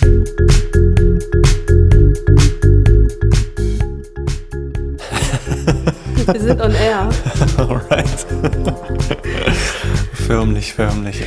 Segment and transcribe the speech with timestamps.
[0.00, 0.16] Wir
[6.38, 7.10] sind on air.
[7.58, 8.26] Alright.
[10.14, 11.26] förmlich, förmlich, ja.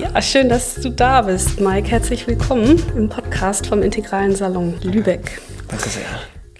[0.00, 1.88] Ja, schön, dass du da bist, Mike.
[1.88, 5.40] Herzlich willkommen im Podcast vom Integralen Salon Lübeck.
[5.66, 6.04] Danke sehr.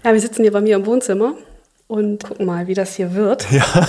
[0.02, 1.34] Ja, wir sitzen hier bei mir im Wohnzimmer
[1.86, 3.46] und gucken mal, wie das hier wird.
[3.52, 3.64] Ja.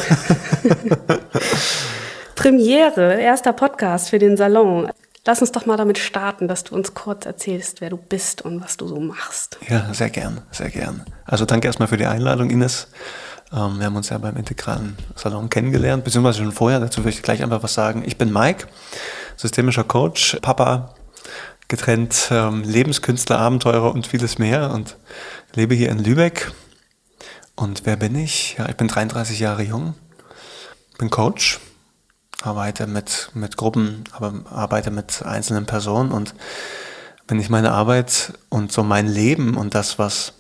[2.36, 4.92] Premiere, erster Podcast für den Salon.
[5.28, 8.63] Lass uns doch mal damit starten, dass du uns kurz erzählst, wer du bist und
[8.63, 9.58] was du so machst.
[9.67, 11.04] Ja, sehr gern, sehr gern.
[11.26, 12.88] Also danke erstmal für die Einladung, Ines.
[13.52, 16.80] Ähm, wir haben uns ja beim integralen Salon kennengelernt, beziehungsweise schon vorher.
[16.80, 18.03] Dazu würde ich gleich einfach was sagen.
[18.05, 18.67] Ich bin Mike,
[19.36, 20.94] systemischer Coach, Papa,
[21.67, 24.95] getrennt, ähm, Lebenskünstler, Abenteurer und vieles mehr und
[25.55, 26.52] lebe hier in Lübeck.
[27.55, 28.58] Und wer bin ich?
[28.59, 29.95] Ja, ich bin 33 Jahre jung,
[31.00, 31.59] bin Coach,
[32.41, 36.35] arbeite mit, mit Gruppen, aber arbeite mit einzelnen Personen und
[37.27, 40.34] wenn ich meine Arbeit und so mein Leben und das, was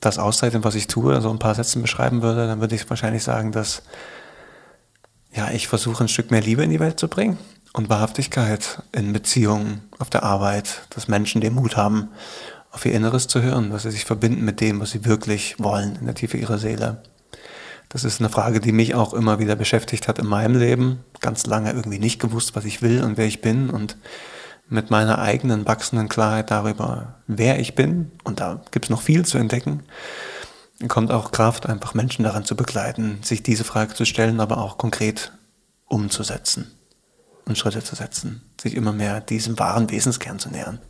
[0.00, 3.22] das auszeichnet, was ich tue, so ein paar Sätzen beschreiben würde, dann würde ich wahrscheinlich
[3.22, 3.82] sagen, dass
[5.34, 7.38] ja, ich versuche ein Stück mehr Liebe in die Welt zu bringen
[7.74, 12.08] und Wahrhaftigkeit in Beziehungen, auf der Arbeit, dass Menschen den Mut haben,
[12.70, 15.96] auf ihr Inneres zu hören, dass sie sich verbinden mit dem, was sie wirklich wollen
[15.96, 17.02] in der Tiefe ihrer Seele.
[17.88, 21.04] Das ist eine Frage, die mich auch immer wieder beschäftigt hat in meinem Leben.
[21.20, 23.96] Ganz lange irgendwie nicht gewusst, was ich will und wer ich bin und
[24.68, 29.24] mit meiner eigenen wachsenden Klarheit darüber, wer ich bin, und da gibt es noch viel
[29.24, 29.84] zu entdecken,
[30.88, 34.76] kommt auch Kraft, einfach Menschen daran zu begleiten, sich diese Frage zu stellen, aber auch
[34.76, 35.32] konkret
[35.86, 36.72] umzusetzen
[37.46, 40.80] und Schritte zu setzen, sich immer mehr diesem wahren Wesenskern zu nähern.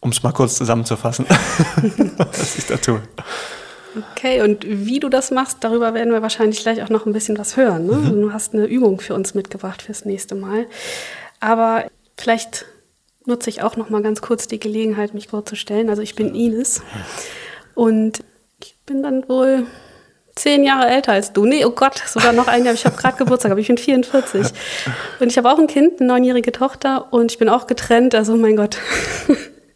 [0.00, 1.26] Um es mal kurz zusammenzufassen,
[2.16, 3.02] was ich da tue.
[4.12, 7.38] Okay, und wie du das machst, darüber werden wir wahrscheinlich gleich auch noch ein bisschen
[7.38, 7.86] was hören.
[7.86, 7.94] Ne?
[7.94, 8.20] Mhm.
[8.22, 10.66] Du hast eine Übung für uns mitgebracht fürs nächste Mal.
[11.40, 11.84] Aber
[12.16, 12.66] vielleicht
[13.26, 15.90] nutze ich auch noch mal ganz kurz die Gelegenheit, mich vorzustellen.
[15.90, 16.82] Also ich bin Ines
[17.74, 18.22] und
[18.62, 19.66] ich bin dann wohl
[20.36, 21.44] zehn Jahre älter als du.
[21.44, 22.74] Nee, oh Gott, sogar noch ein Jahr.
[22.74, 24.46] Ich habe gerade Geburtstag, aber ich bin 44.
[25.18, 28.14] Und ich habe auch ein Kind, eine neunjährige Tochter und ich bin auch getrennt.
[28.14, 28.78] Also mein Gott,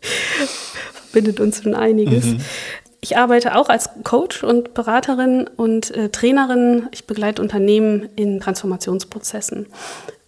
[1.10, 2.24] verbindet uns schon einiges.
[2.24, 2.40] Mhm.
[3.04, 6.88] Ich arbeite auch als Coach und Beraterin und äh, Trainerin.
[6.90, 9.66] Ich begleite Unternehmen in Transformationsprozessen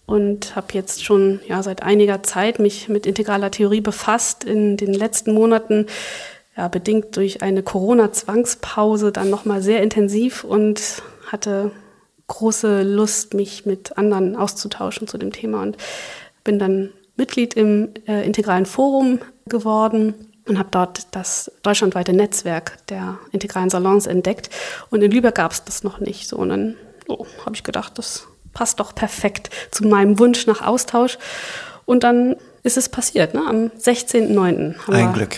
[0.05, 4.45] und habe jetzt schon ja, seit einiger Zeit mich mit integraler Theorie befasst.
[4.45, 5.87] In den letzten Monaten
[6.55, 11.71] ja, bedingt durch eine Corona-Zwangspause dann nochmal sehr intensiv und hatte
[12.27, 15.79] große Lust, mich mit anderen auszutauschen zu dem Thema und
[16.45, 23.19] bin dann Mitglied im äh, integralen Forum geworden und habe dort das deutschlandweite Netzwerk der
[23.33, 24.51] integralen Salons entdeckt.
[24.91, 26.37] Und in Lübeck gab es das noch nicht so.
[26.37, 26.77] Und dann
[27.09, 31.19] oh, habe ich gedacht, das passt doch perfekt zu meinem Wunsch nach Austausch.
[31.85, 33.43] Und dann ist es passiert, ne?
[33.47, 34.75] am 16.09.
[34.91, 35.37] Ein Glück.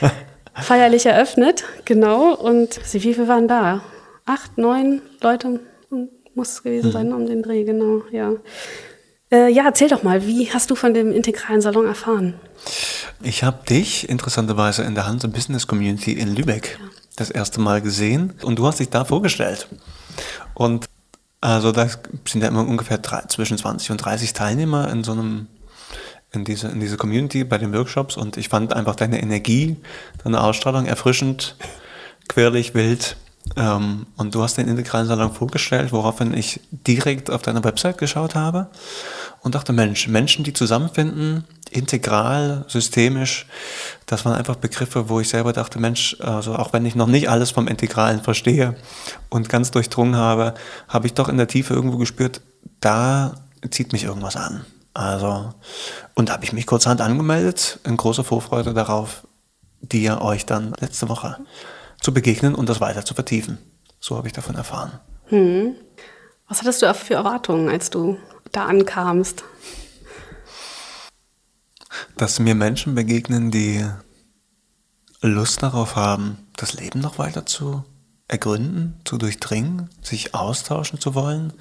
[0.54, 2.34] feierlich eröffnet, genau.
[2.34, 3.82] Und wie viele waren da?
[4.24, 5.60] Acht, neun Leute
[6.34, 8.32] muss es gewesen sein um den Dreh, genau, ja.
[9.30, 12.34] Äh, ja, erzähl doch mal, wie hast du von dem integralen Salon erfahren?
[13.22, 16.88] Ich habe dich interessanterweise in der Hanse Business Community in Lübeck ja.
[17.16, 19.68] das erste Mal gesehen und du hast dich da vorgestellt.
[20.54, 20.86] Und
[21.40, 21.88] also da
[22.26, 25.48] sind ja immer ungefähr drei, zwischen 20 und 30 Teilnehmer in so einem
[26.32, 29.76] in diese, in diese Community bei den Workshops und ich fand einfach deine Energie,
[30.22, 31.56] deine Ausstrahlung erfrischend,
[32.28, 33.16] quirlig, wild.
[33.54, 38.34] Ähm, und du hast den integralen Salon vorgestellt, woraufhin ich direkt auf deiner Website geschaut
[38.34, 38.68] habe
[39.42, 43.46] und dachte, Mensch, Menschen, die zusammenfinden, integral, systemisch,
[44.06, 47.28] das waren einfach Begriffe, wo ich selber dachte, Mensch, also auch wenn ich noch nicht
[47.28, 48.74] alles vom Integralen verstehe
[49.28, 50.54] und ganz durchdrungen habe,
[50.88, 52.40] habe ich doch in der Tiefe irgendwo gespürt,
[52.80, 53.34] da
[53.70, 54.64] zieht mich irgendwas an.
[54.92, 55.52] Also,
[56.14, 59.26] und da habe ich mich kurzerhand angemeldet, in großer Vorfreude darauf,
[59.82, 61.36] dir euch dann letzte Woche
[62.06, 63.58] zu begegnen und das weiter zu vertiefen.
[63.98, 65.00] So habe ich davon erfahren.
[65.24, 65.74] Hm.
[66.46, 68.16] Was hattest du für Erwartungen, als du
[68.52, 69.42] da ankamst?
[72.16, 73.84] Dass mir Menschen begegnen, die
[75.20, 77.82] Lust darauf haben, das Leben noch weiter zu
[78.28, 81.54] ergründen, zu durchdringen, sich austauschen zu wollen.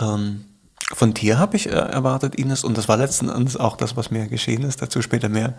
[0.00, 0.46] Ähm,
[0.92, 4.10] von dir habe ich äh, erwartet, Ines, und das war letzten Endes auch das, was
[4.10, 5.54] mir geschehen ist, dazu später mehr,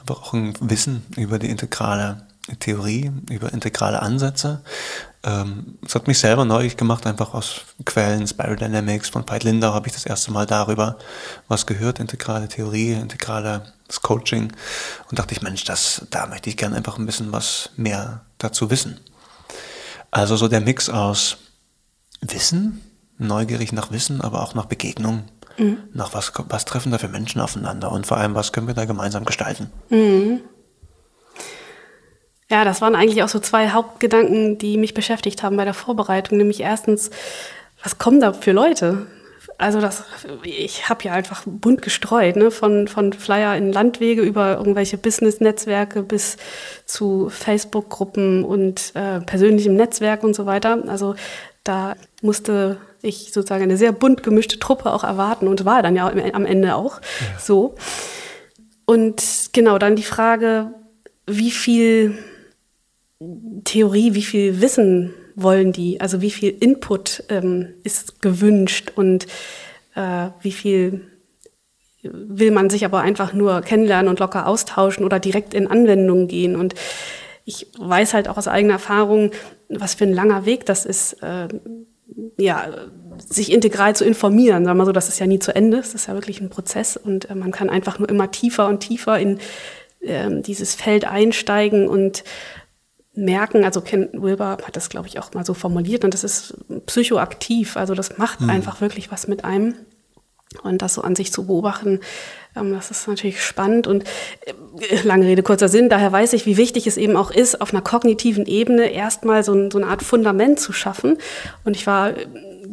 [0.00, 2.26] aber auch ein Wissen über die integrale
[2.58, 4.62] Theorie, über integrale Ansätze.
[5.22, 9.72] Ähm, es hat mich selber neugierig gemacht, einfach aus Quellen, Spiral Dynamics von Veit Lindau
[9.72, 10.98] habe ich das erste Mal darüber
[11.46, 13.62] was gehört, integrale Theorie, integrales
[14.02, 14.52] Coaching
[15.08, 18.70] und dachte ich, Mensch, das, da möchte ich gerne einfach ein bisschen was mehr dazu
[18.70, 18.98] wissen.
[20.10, 21.36] Also so der Mix aus
[22.20, 22.80] Wissen,
[23.18, 25.24] neugierig nach Wissen, aber auch nach Begegnung
[25.58, 25.78] Mhm.
[25.92, 28.84] Nach was, was treffen da für Menschen aufeinander und vor allem, was können wir da
[28.84, 29.70] gemeinsam gestalten?
[29.90, 30.40] Mhm.
[32.52, 36.36] Ja, das waren eigentlich auch so zwei Hauptgedanken, die mich beschäftigt haben bei der Vorbereitung.
[36.36, 37.08] Nämlich erstens,
[37.82, 39.06] was kommen da für Leute?
[39.56, 40.04] Also das,
[40.44, 42.50] ich habe ja einfach bunt gestreut, ne?
[42.50, 46.36] von, von Flyer in Landwege über irgendwelche Business-Netzwerke bis
[46.84, 50.82] zu Facebook-Gruppen und äh, persönlichem Netzwerk und so weiter.
[50.88, 51.14] Also
[51.64, 56.06] da musste ich sozusagen eine sehr bunt gemischte Truppe auch erwarten und war dann ja
[56.06, 57.38] am Ende auch ja.
[57.40, 57.76] so.
[58.84, 59.22] Und
[59.54, 60.74] genau, dann die Frage,
[61.26, 62.18] wie viel
[63.64, 66.00] Theorie, wie viel Wissen wollen die?
[66.00, 69.26] Also wie viel Input ähm, ist gewünscht und
[69.94, 71.02] äh, wie viel
[72.02, 76.56] will man sich aber einfach nur kennenlernen und locker austauschen oder direkt in Anwendung gehen.
[76.56, 76.74] Und
[77.44, 79.30] ich weiß halt auch aus eigener Erfahrung,
[79.68, 81.48] was für ein langer Weg das ist, äh,
[82.38, 82.66] ja,
[83.18, 84.64] sich integral zu informieren.
[84.64, 86.96] Sagen wir so, das ist ja nie zu Ende, das ist ja wirklich ein Prozess
[86.96, 89.38] und äh, man kann einfach nur immer tiefer und tiefer in
[90.00, 92.24] äh, dieses Feld einsteigen und
[93.14, 96.54] merken, also Ken Wilber hat das, glaube ich, auch mal so formuliert, und das ist
[96.86, 98.50] psychoaktiv, also das macht mhm.
[98.50, 99.74] einfach wirklich was mit einem.
[100.62, 102.00] Und das so an sich zu beobachten,
[102.54, 104.04] ähm, das ist natürlich spannend und
[104.44, 105.88] äh, lange Rede, kurzer Sinn.
[105.88, 109.70] Daher weiß ich, wie wichtig es eben auch ist, auf einer kognitiven Ebene erstmal so,
[109.70, 111.16] so eine Art Fundament zu schaffen.
[111.64, 112.12] Und ich war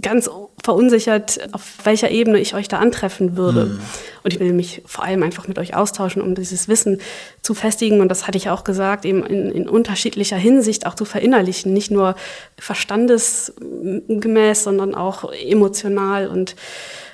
[0.01, 0.29] ganz
[0.63, 3.65] verunsichert, auf welcher Ebene ich euch da antreffen würde.
[3.65, 3.79] Mhm.
[4.23, 6.99] Und ich will mich vor allem einfach mit euch austauschen, um dieses Wissen
[7.41, 8.01] zu festigen.
[8.01, 11.73] Und das hatte ich auch gesagt, eben in, in unterschiedlicher Hinsicht auch zu verinnerlichen.
[11.73, 12.15] Nicht nur
[12.57, 16.55] verstandesgemäß, sondern auch emotional und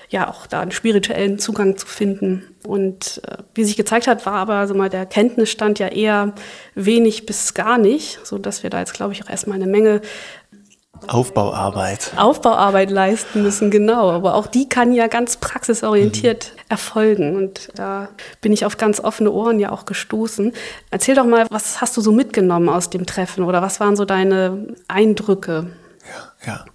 [0.09, 2.43] ja auch da einen spirituellen Zugang zu finden.
[2.65, 6.33] Und äh, wie sich gezeigt hat, war aber so mal der Kenntnisstand ja eher
[6.73, 10.01] wenig bis gar nicht, so dass wir da jetzt glaube ich auch erstmal eine Menge
[11.07, 12.11] Aufbauarbeit.
[12.17, 14.11] Aufbauarbeit leisten müssen, genau.
[14.11, 16.61] Aber auch die kann ja ganz praxisorientiert mhm.
[16.69, 17.35] erfolgen.
[17.35, 18.09] Und da
[18.41, 20.53] bin ich auf ganz offene Ohren ja auch gestoßen.
[20.91, 24.05] Erzähl doch mal, was hast du so mitgenommen aus dem Treffen oder was waren so
[24.05, 25.67] deine Eindrücke?
[26.43, 26.65] Ja, ja.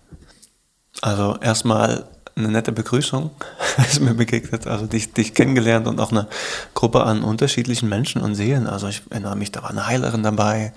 [1.03, 2.05] Also erstmal
[2.37, 3.31] eine nette Begrüßung
[3.79, 6.27] ist mir begegnet, also dich, dich kennengelernt und auch eine
[6.75, 8.67] Gruppe an unterschiedlichen Menschen und Seelen.
[8.67, 10.73] Also ich erinnere mich, da war eine Heilerin dabei.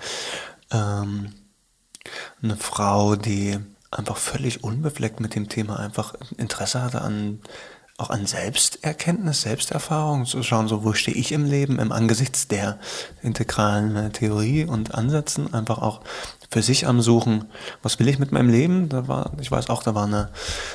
[0.72, 1.32] Ähm,
[2.42, 3.58] eine Frau, die
[3.90, 7.40] einfach völlig unbefleckt mit dem Thema einfach Interesse hatte an
[7.96, 12.78] auch an Selbsterkenntnis, Selbsterfahrung, zu schauen, so wo stehe ich im Leben, im Angesichts der
[13.22, 16.00] integralen äh, Theorie und Ansätzen, einfach auch
[16.50, 17.44] für sich am Suchen,
[17.82, 18.88] was will ich mit meinem Leben?
[18.88, 20.30] Da war, ich weiß auch, da war eine,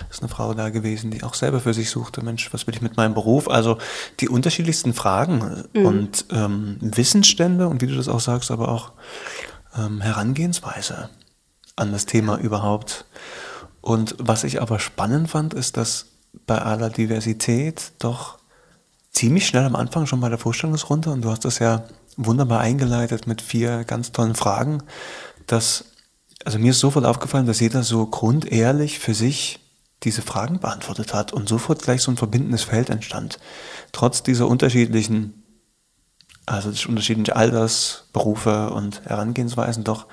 [0.09, 2.81] ist eine Frau da gewesen, die auch selber für sich suchte, Mensch, was will ich
[2.81, 3.49] mit meinem Beruf?
[3.49, 3.77] Also
[4.21, 5.85] die unterschiedlichsten Fragen mhm.
[5.85, 8.93] und ähm, Wissensstände und wie du das auch sagst, aber auch
[9.77, 11.09] ähm, Herangehensweise
[11.79, 13.05] an das Thema überhaupt.
[13.81, 16.07] Und was ich aber spannend fand, ist, dass
[16.45, 18.37] bei aller Diversität doch
[19.11, 21.83] ziemlich schnell am Anfang schon bei der Vorstellungsrunde, und du hast das ja
[22.17, 24.83] wunderbar eingeleitet mit vier ganz tollen Fragen,
[25.47, 25.85] dass,
[26.45, 29.59] also mir ist sofort aufgefallen, dass jeder so grundehrlich für sich
[30.03, 33.39] diese Fragen beantwortet hat und sofort gleich so ein verbindendes Feld entstand.
[33.91, 35.43] Trotz dieser unterschiedlichen,
[36.45, 40.07] also unterschiedlichen Alters, Berufe und Herangehensweisen doch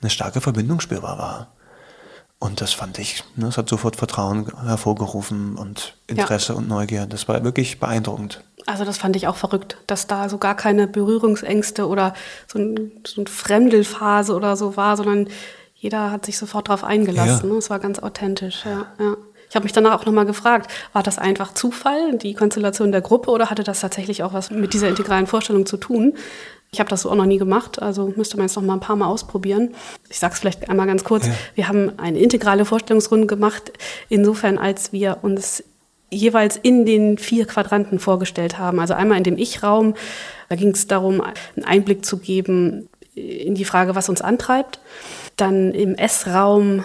[0.00, 1.48] eine starke Verbindung spürbar war.
[2.38, 6.58] Und das fand ich, ne, es hat sofort Vertrauen hervorgerufen und Interesse ja.
[6.58, 7.06] und Neugier.
[7.06, 8.44] Das war wirklich beeindruckend.
[8.66, 12.14] Also das fand ich auch verrückt, dass da so gar keine Berührungsängste oder
[12.46, 15.28] so, ein, so eine Fremdelphase oder so war, sondern
[15.74, 17.50] jeder hat sich sofort darauf eingelassen.
[17.50, 17.58] Ja.
[17.58, 18.86] Es war ganz authentisch, ja.
[18.98, 19.16] ja.
[19.48, 23.30] Ich habe mich danach auch nochmal gefragt, war das einfach Zufall, die Konstellation der Gruppe,
[23.30, 26.14] oder hatte das tatsächlich auch was mit dieser integralen Vorstellung zu tun?
[26.72, 28.80] Ich habe das so auch noch nie gemacht, also müsste man jetzt noch mal ein
[28.80, 29.74] paar Mal ausprobieren.
[30.10, 31.26] Ich sage es vielleicht einmal ganz kurz.
[31.26, 31.32] Ja.
[31.54, 33.72] Wir haben eine integrale Vorstellungsrunde gemacht,
[34.08, 35.62] insofern als wir uns
[36.10, 38.78] jeweils in den vier Quadranten vorgestellt haben.
[38.80, 39.94] Also einmal in dem Ich-Raum,
[40.48, 44.80] da ging es darum, einen Einblick zu geben in die Frage, was uns antreibt.
[45.36, 46.84] Dann im S-Raum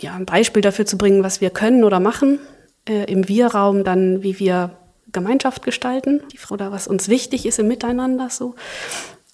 [0.00, 2.40] ja, ein Beispiel dafür zu bringen, was wir können oder machen.
[2.88, 4.76] Äh, Im Wir-Raum dann, wie wir
[5.12, 8.54] Gemeinschaft gestalten oder was uns wichtig ist im Miteinander so.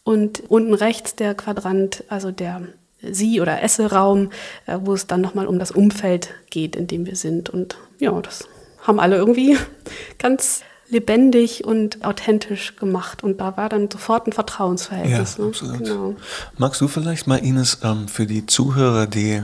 [0.05, 2.63] Und unten rechts der Quadrant, also der
[3.03, 4.31] Sie- oder Esse-Raum,
[4.67, 7.51] äh, wo es dann nochmal um das Umfeld geht, in dem wir sind.
[7.51, 8.49] Und ja, das
[8.83, 9.57] haben alle irgendwie
[10.19, 13.23] ganz lebendig und authentisch gemacht.
[13.23, 15.37] Und da war dann sofort ein Vertrauensverhältnis.
[15.37, 15.49] Ja, ne?
[15.51, 15.79] absolut.
[15.79, 16.17] Genau.
[16.57, 19.43] Magst du vielleicht mal, Ines, ähm, für die Zuhörer, die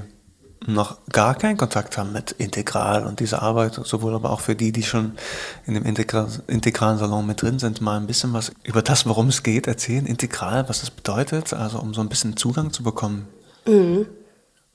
[0.67, 4.73] noch gar keinen Kontakt haben mit Integral und dieser Arbeit, sowohl aber auch für die,
[4.73, 5.13] die schon
[5.67, 9.29] in dem Integra integralen Salon mit drin sind, mal ein bisschen was über das, worum
[9.29, 10.07] es geht, erzählen.
[10.07, 13.29] Integral, was das bedeutet, also um so ein bisschen Zugang zu bekommen,
[13.67, 14.07] mhm.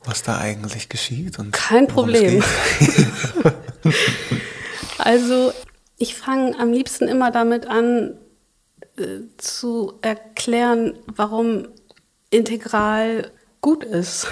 [0.04, 1.40] was da eigentlich geschieht.
[1.40, 2.44] Und Kein Problem.
[5.00, 5.54] Also
[5.98, 8.18] ich fange am liebsten immer damit an
[8.98, 11.68] äh, zu erklären, warum
[12.30, 14.28] integral gut ist.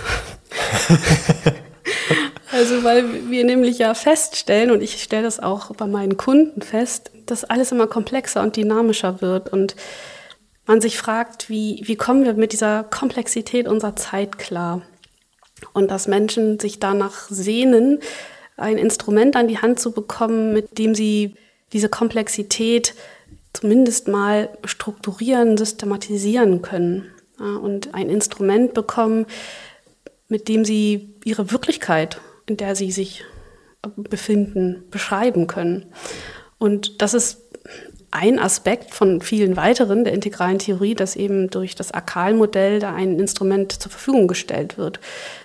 [2.52, 7.12] also weil wir nämlich ja feststellen, und ich stelle das auch bei meinen Kunden fest,
[7.26, 9.76] dass alles immer komplexer und dynamischer wird und
[10.66, 14.82] man sich fragt, wie, wie kommen wir mit dieser Komplexität unserer Zeit klar?
[15.74, 18.00] Und dass Menschen sich danach sehnen,
[18.58, 21.36] ein Instrument an die Hand zu bekommen, mit dem sie
[21.74, 22.96] diese Komplexität
[23.54, 29.26] zumindest mal strukturieren, systematisieren können und ein Instrument bekommen,
[30.28, 33.24] mit dem sie ihre Wirklichkeit, in der sie sich
[33.96, 35.86] befinden, beschreiben können.
[36.58, 37.48] Und das ist
[38.12, 43.20] ein Aspekt von vielen weiteren der integralen Theorie, dass eben durch das Akal-Modell da ein
[43.20, 45.00] Instrument zur Verfügung gestellt wird,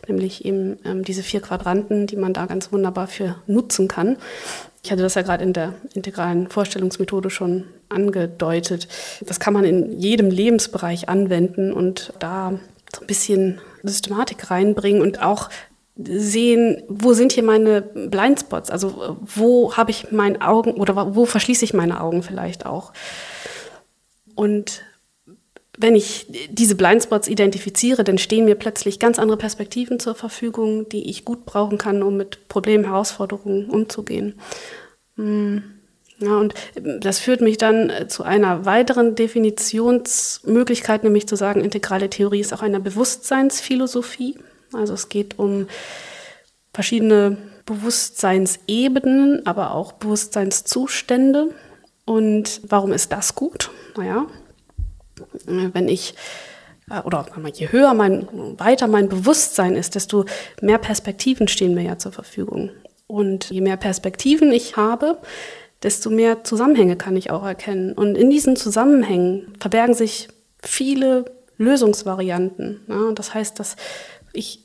[0.06, 4.16] nämlich eben ähm, diese vier Quadranten, die man da ganz wunderbar für nutzen kann.
[4.84, 8.88] Ich hatte das ja gerade in der integralen Vorstellungsmethode schon angedeutet.
[9.20, 12.58] Das kann man in jedem Lebensbereich anwenden und da
[12.94, 15.48] so ein bisschen Systematik reinbringen und auch
[15.96, 18.70] sehen, wo sind hier meine Blindspots?
[18.70, 22.92] Also wo habe ich meine Augen oder wo verschließe ich meine Augen vielleicht auch?
[24.34, 24.82] Und
[25.78, 31.08] wenn ich diese Blindspots identifiziere, dann stehen mir plötzlich ganz andere Perspektiven zur Verfügung, die
[31.10, 34.38] ich gut brauchen kann, um mit Problemen, Herausforderungen umzugehen.
[35.16, 35.62] Hm.
[36.22, 42.38] Ja, und das führt mich dann zu einer weiteren Definitionsmöglichkeit, nämlich zu sagen, integrale Theorie
[42.38, 44.38] ist auch eine Bewusstseinsphilosophie.
[44.72, 45.66] Also es geht um
[46.72, 51.48] verschiedene Bewusstseinsebenen, aber auch Bewusstseinszustände.
[52.04, 53.70] Und warum ist das gut?
[53.96, 54.26] Naja,
[55.44, 56.14] wenn ich
[56.88, 60.24] äh, oder je höher mein, weiter mein Bewusstsein ist, desto
[60.60, 62.70] mehr Perspektiven stehen mir ja zur Verfügung.
[63.08, 65.18] Und je mehr Perspektiven ich habe,
[65.82, 67.92] desto mehr Zusammenhänge kann ich auch erkennen.
[67.92, 70.28] Und in diesen Zusammenhängen verbergen sich
[70.62, 71.24] viele
[71.58, 72.80] Lösungsvarianten.
[72.88, 73.76] Ja, das heißt, dass
[74.32, 74.62] ich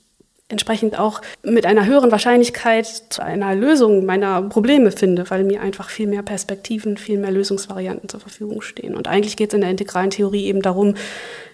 [0.49, 5.89] entsprechend auch mit einer höheren Wahrscheinlichkeit zu einer Lösung meiner Probleme finde, weil mir einfach
[5.89, 8.95] viel mehr Perspektiven, viel mehr Lösungsvarianten zur Verfügung stehen.
[8.95, 10.95] Und eigentlich geht es in der integralen Theorie eben darum,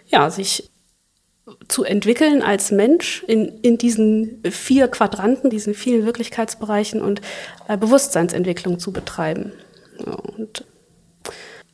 [0.06, 0.70] ja, sich
[1.68, 7.22] zu entwickeln als Mensch in, in diesen vier Quadranten, diesen vielen Wirklichkeitsbereichen und
[7.68, 9.52] äh, Bewusstseinsentwicklung zu betreiben.
[10.06, 10.66] Ja, und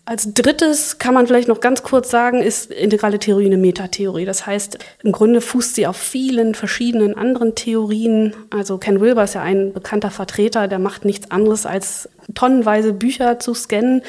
[0.10, 4.26] als drittes kann man vielleicht noch ganz kurz sagen, ist integrale Theorie eine Metatheorie.
[4.26, 8.34] Das heißt, im Grunde fußt sie auf vielen verschiedenen anderen Theorien.
[8.50, 13.38] Also Ken Wilber ist ja ein bekannter Vertreter, der macht nichts anderes als tonnenweise Bücher
[13.38, 14.02] zu scannen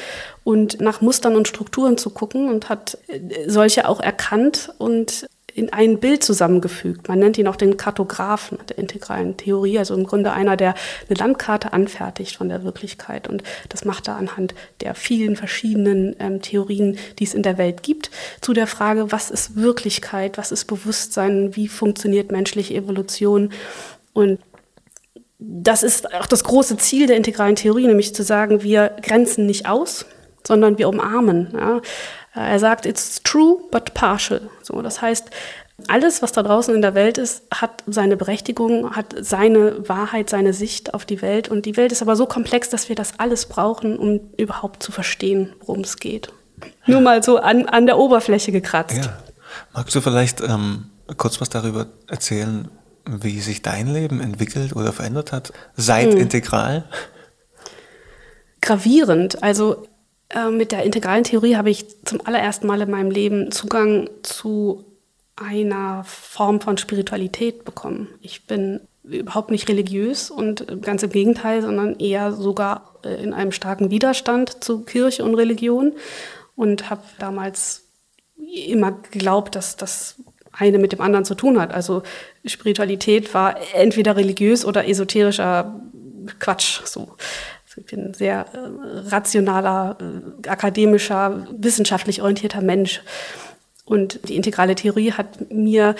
[0.43, 2.97] und nach Mustern und Strukturen zu gucken und hat
[3.45, 7.07] solche auch erkannt und in ein Bild zusammengefügt.
[7.07, 10.75] Man nennt ihn auch den Kartografen der integralen Theorie, also im Grunde einer, der
[11.07, 13.27] eine Landkarte anfertigt von der Wirklichkeit.
[13.27, 17.83] Und das macht er anhand der vielen verschiedenen ähm, Theorien, die es in der Welt
[17.83, 23.51] gibt, zu der Frage, was ist Wirklichkeit, was ist Bewusstsein, wie funktioniert menschliche Evolution.
[24.13, 24.39] Und
[25.39, 29.67] das ist auch das große Ziel der integralen Theorie, nämlich zu sagen, wir grenzen nicht
[29.67, 30.05] aus,
[30.45, 31.49] sondern wir umarmen.
[31.53, 31.81] Ja.
[32.33, 34.49] Er sagt, it's true, but partial.
[34.63, 35.29] So, das heißt,
[35.87, 40.53] alles, was da draußen in der Welt ist, hat seine Berechtigung, hat seine Wahrheit, seine
[40.53, 41.49] Sicht auf die Welt.
[41.49, 44.91] Und die Welt ist aber so komplex, dass wir das alles brauchen, um überhaupt zu
[44.91, 46.31] verstehen, worum es geht.
[46.85, 48.97] Nur mal so an, an der Oberfläche gekratzt.
[48.97, 49.17] Ja.
[49.73, 50.85] Magst du vielleicht ähm,
[51.17, 52.69] kurz was darüber erzählen,
[53.05, 56.17] wie sich dein Leben entwickelt oder verändert hat seit hm.
[56.17, 56.85] Integral?
[58.61, 59.41] Gravierend.
[59.41, 59.87] Also
[60.51, 64.85] mit der integralen Theorie habe ich zum allerersten Mal in meinem Leben Zugang zu
[65.35, 68.07] einer Form von Spiritualität bekommen.
[68.21, 73.51] Ich bin überhaupt nicht religiös und ganz im Gegenteil, sondern eher sogar äh, in einem
[73.51, 75.93] starken Widerstand zu Kirche und Religion
[76.55, 77.83] und habe damals
[78.67, 80.15] immer geglaubt, dass das
[80.51, 81.73] eine mit dem anderen zu tun hat.
[81.73, 82.03] Also
[82.45, 85.81] Spiritualität war entweder religiös oder esoterischer
[86.39, 86.81] Quatsch.
[86.85, 87.15] So.
[87.81, 93.01] Ich bin ein sehr äh, rationaler, äh, akademischer, wissenschaftlich orientierter Mensch.
[93.85, 95.95] Und die integrale Theorie hat mir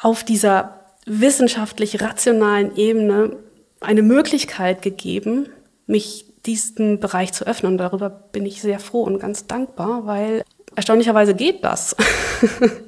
[0.00, 3.36] auf dieser wissenschaftlich rationalen Ebene
[3.80, 5.50] eine Möglichkeit gegeben,
[5.86, 7.72] mich diesen Bereich zu öffnen.
[7.72, 10.42] Und darüber bin ich sehr froh und ganz dankbar, weil
[10.74, 11.94] erstaunlicherweise geht das.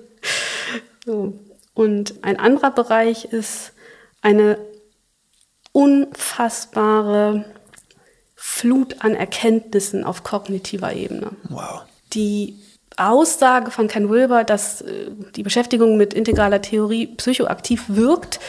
[1.05, 1.39] so.
[1.75, 3.73] Und ein anderer Bereich ist
[4.23, 4.59] eine
[5.73, 7.45] unfassbare
[8.45, 11.31] Flut an Erkenntnissen auf kognitiver Ebene.
[11.49, 11.83] Wow.
[12.13, 12.57] Die
[12.97, 18.41] Aussage von Ken Wilber, dass äh, die Beschäftigung mit integraler Theorie psychoaktiv wirkt,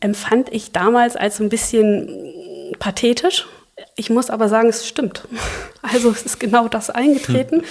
[0.00, 3.46] empfand ich damals als ein bisschen pathetisch.
[3.94, 5.28] Ich muss aber sagen, es stimmt.
[5.82, 7.62] Also es ist genau das eingetreten.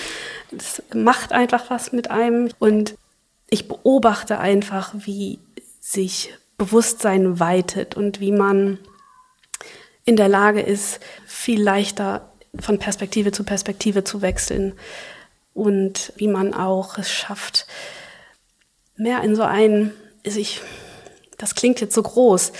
[0.58, 2.50] Es macht einfach was mit einem.
[2.58, 2.96] Und
[3.50, 5.40] ich beobachte einfach, wie
[5.82, 8.80] sich Bewusstsein weitet und wie man
[10.10, 11.00] in der Lage ist,
[11.40, 14.74] viel leichter von Perspektive zu Perspektive zu wechseln
[15.54, 17.66] und wie man auch es schafft,
[18.98, 19.94] mehr in so ein,
[20.26, 20.60] also ich,
[21.38, 22.52] das klingt jetzt so groß,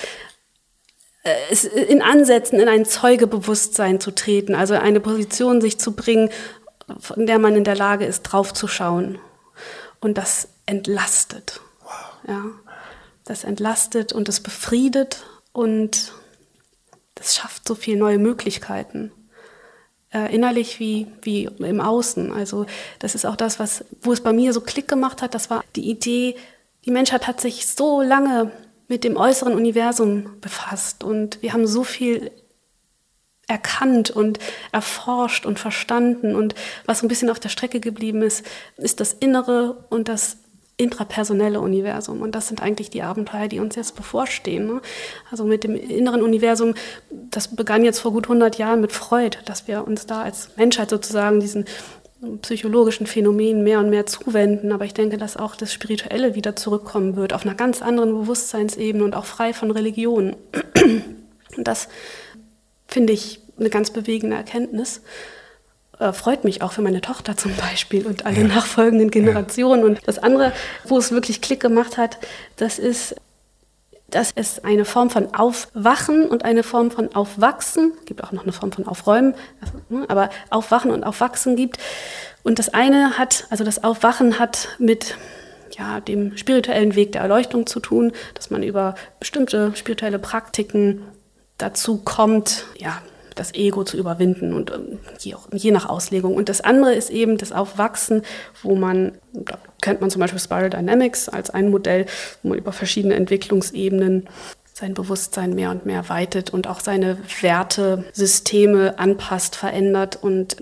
[1.24, 6.30] äh, in Ansätzen in ein Zeugebewusstsein zu treten, also eine Position sich zu bringen,
[7.00, 9.20] von der man in der Lage ist, draufzuschauen.
[10.00, 11.60] Und das entlastet.
[11.82, 12.30] Wow.
[12.30, 12.46] Ja,
[13.26, 16.14] das entlastet und es befriedet und
[17.20, 19.12] das schafft so viele neue Möglichkeiten.
[20.12, 22.32] Äh, innerlich wie, wie im Außen.
[22.32, 22.66] Also
[22.98, 25.36] das ist auch das, was, wo es bei mir so Klick gemacht hat.
[25.36, 26.36] Das war die Idee,
[26.86, 28.52] die Menschheit hat sich so lange
[28.88, 32.32] mit dem äußeren Universum befasst und wir haben so viel
[33.48, 34.40] erkannt und
[34.72, 38.46] erforscht und verstanden und was so ein bisschen auf der Strecke geblieben ist,
[38.78, 40.38] ist das innere und das
[40.80, 42.22] intrapersonelle Universum.
[42.22, 44.66] Und das sind eigentlich die Abenteuer, die uns jetzt bevorstehen.
[44.66, 44.82] Ne?
[45.30, 46.74] Also mit dem inneren Universum,
[47.10, 50.90] das begann jetzt vor gut 100 Jahren mit Freud, dass wir uns da als Menschheit
[50.90, 51.66] sozusagen diesen
[52.42, 54.72] psychologischen Phänomenen mehr und mehr zuwenden.
[54.72, 59.04] Aber ich denke, dass auch das Spirituelle wieder zurückkommen wird, auf einer ganz anderen Bewusstseinsebene
[59.04, 60.38] und auch frei von Religion.
[61.58, 61.90] Und das
[62.88, 65.02] finde ich eine ganz bewegende Erkenntnis.
[66.00, 68.48] Äh, freut mich auch für meine Tochter zum Beispiel und alle ja.
[68.48, 69.82] nachfolgenden Generationen.
[69.82, 69.88] Ja.
[69.88, 70.54] Und das andere,
[70.86, 72.18] wo es wirklich Klick gemacht hat,
[72.56, 73.16] das ist,
[74.10, 78.54] dass es eine Form von Aufwachen und eine Form von Aufwachsen, gibt auch noch eine
[78.54, 79.36] Form von Aufräumen,
[79.90, 81.78] ne, aber Aufwachen und Aufwachsen gibt.
[82.44, 85.18] Und das eine hat, also das Aufwachen hat mit
[85.78, 91.02] ja, dem spirituellen Weg der Erleuchtung zu tun, dass man über bestimmte spirituelle Praktiken
[91.58, 93.02] dazu kommt, ja,
[93.40, 96.36] das Ego zu überwinden und ähm, je, je, nach Auslegung.
[96.36, 98.24] Und das andere ist eben das Aufwachsen,
[98.62, 102.06] wo man, da kennt man zum Beispiel Spiral Dynamics als ein Modell,
[102.44, 104.28] wo man über verschiedene Entwicklungsebenen
[104.74, 110.58] sein Bewusstsein mehr und mehr weitet und auch seine Wertesysteme anpasst, verändert und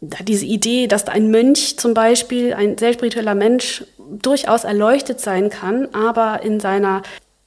[0.00, 5.88] diese Idee, dass ein Mönch zum Beispiel, ein sehr spiritueller Mensch, durchaus erleuchtet sein kann,
[5.94, 7.02] aber in seiner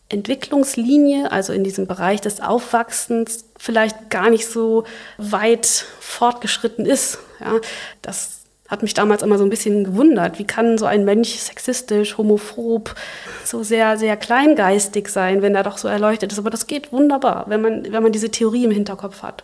[0.10, 4.84] Entwicklungslinie, also in diesem Bereich des Aufwachsens, vielleicht gar nicht so
[5.18, 7.20] weit fortgeschritten ist.
[7.40, 7.60] Ja,
[8.02, 10.38] das hat mich damals immer so ein bisschen gewundert.
[10.38, 12.96] Wie kann so ein Mönch sexistisch, homophob,
[13.44, 16.40] so sehr, sehr kleingeistig sein, wenn er doch so erleuchtet ist?
[16.40, 19.44] Aber das geht wunderbar, wenn man, wenn man diese Theorie im Hinterkopf hat.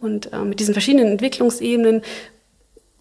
[0.00, 2.02] Und äh, mit diesen verschiedenen Entwicklungsebenen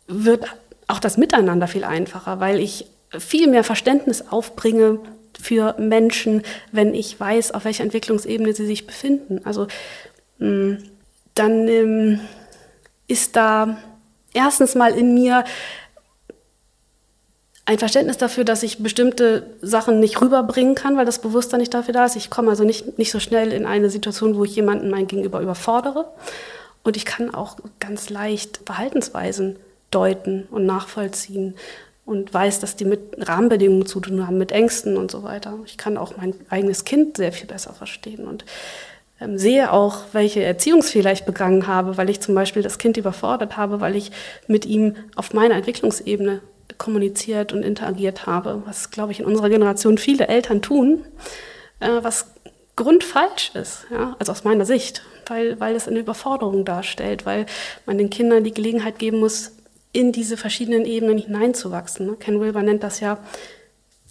[0.08, 0.46] wird
[0.88, 2.88] auch das Miteinander viel einfacher, weil ich
[3.18, 5.00] viel mehr Verständnis aufbringe
[5.40, 9.42] für Menschen, wenn ich weiß, auf welcher Entwicklungsebene sie sich befinden.
[9.44, 9.68] Also
[10.40, 10.80] hm,
[11.36, 12.20] dann ähm,
[13.08, 13.78] ist da
[14.34, 15.44] erstens mal in mir
[17.66, 21.94] ein Verständnis dafür, dass ich bestimmte Sachen nicht rüberbringen kann, weil das Bewusstsein nicht dafür
[21.94, 22.16] da ist.
[22.16, 25.42] Ich komme also nicht, nicht so schnell in eine Situation, wo ich jemanden mein Gegenüber
[25.42, 26.12] überfordere.
[26.84, 29.58] Und ich kann auch ganz leicht Verhaltensweisen
[29.92, 31.56] deuten und nachvollziehen
[32.12, 35.58] und weiß, dass die mit Rahmenbedingungen zu tun haben, mit Ängsten und so weiter.
[35.66, 38.44] Ich kann auch mein eigenes Kind sehr viel besser verstehen und
[39.22, 43.56] ähm, sehe auch, welche Erziehungsfehler ich begangen habe, weil ich zum Beispiel das Kind überfordert
[43.56, 44.12] habe, weil ich
[44.48, 46.42] mit ihm auf meiner Entwicklungsebene
[46.78, 51.06] kommuniziert und interagiert habe, was, glaube ich, in unserer Generation viele Eltern tun,
[51.80, 52.34] äh, was
[52.76, 54.18] grundfalsch ist, ja?
[54.20, 57.46] also aus meiner Sicht, weil, weil es eine Überforderung darstellt, weil
[57.86, 59.54] man den Kindern die Gelegenheit geben muss,
[59.94, 62.06] in diese verschiedenen Ebenen hineinzuwachsen.
[62.06, 62.16] Ne?
[62.20, 63.18] Ken Wilber nennt das ja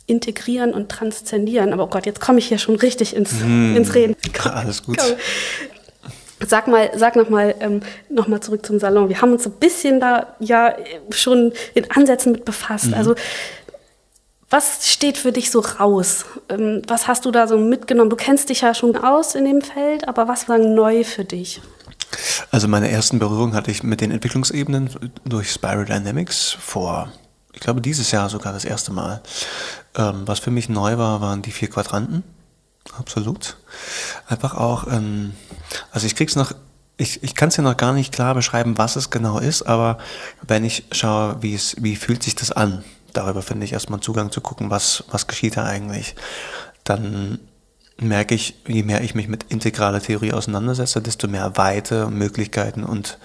[0.06, 1.72] integrieren und transzendieren.
[1.72, 4.16] Aber oh Gott, jetzt komme ich hier schon richtig ins, mm, ins Reden.
[4.38, 4.98] Komm, alles gut.
[4.98, 5.16] Komm.
[6.46, 9.08] Sag mal, sag noch mal, ähm, noch mal zurück zum Salon.
[9.08, 10.74] Wir haben uns ein bisschen da ja
[11.10, 12.88] schon in Ansätzen mit befasst.
[12.88, 12.94] Mhm.
[12.94, 13.14] Also
[14.48, 16.24] was steht für dich so raus?
[16.48, 18.10] Ähm, was hast du da so mitgenommen?
[18.10, 21.60] Du kennst dich ja schon aus in dem Feld, aber was war neu für dich?
[22.50, 24.90] Also meine ersten Berührungen hatte ich mit den Entwicklungsebenen
[25.24, 27.12] durch Spiral Dynamics vor,
[27.52, 29.22] ich glaube dieses Jahr sogar das erste Mal.
[29.96, 32.22] Ähm, was für mich neu war, waren die vier Quadranten.
[32.98, 33.56] Absolut.
[34.26, 35.34] Einfach auch, ähm,
[35.92, 36.52] also ich krieg's noch,
[36.96, 39.98] ich, ich kann es ja noch gar nicht klar beschreiben, was es genau ist, aber
[40.42, 44.32] wenn ich schaue, wie es, wie fühlt sich das an, darüber finde ich erstmal Zugang
[44.32, 46.14] zu gucken, was, was geschieht da eigentlich.
[46.84, 47.38] Dann
[48.00, 53.18] merke ich, je mehr ich mich mit integraler Theorie auseinandersetze, desto mehr Weite, Möglichkeiten und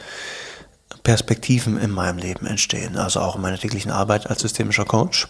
[1.04, 5.28] Perspektiven in meinem Leben entstehen, also auch in meiner täglichen Arbeit als systemischer Coach,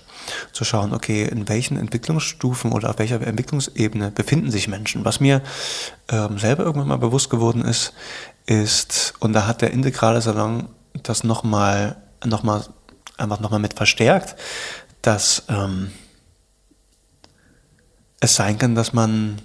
[0.53, 5.03] zu schauen, okay, in welchen Entwicklungsstufen oder auf welcher Entwicklungsebene befinden sich Menschen.
[5.03, 5.41] Was mir
[6.09, 7.93] ähm, selber irgendwann mal bewusst geworden ist,
[8.45, 10.69] ist, und da hat der integrale Salon
[11.03, 12.63] das nochmal, noch mal,
[13.17, 14.35] einfach nochmal mit verstärkt,
[15.01, 15.91] dass ähm,
[18.25, 19.41] es sein kann, dass man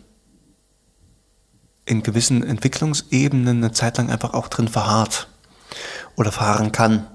[1.87, 5.29] in gewissen Entwicklungsebenen eine Zeit lang einfach auch drin verharrt
[6.16, 7.07] oder fahren kann.